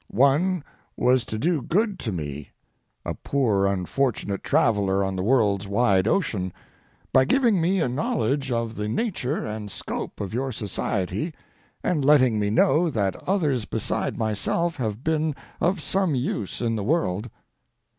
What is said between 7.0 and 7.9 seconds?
by giving me a